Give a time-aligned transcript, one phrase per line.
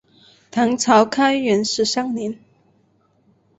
[0.49, 2.39] 唐朝开元十三年。